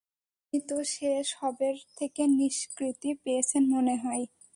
[0.43, 4.23] আপনি তো সে সবের থেকে নিষ্কৃতি পেয়েছেন মনে হয়।